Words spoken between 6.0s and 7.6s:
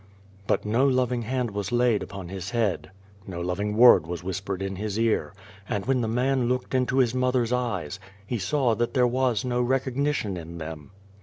the man looked into his mother's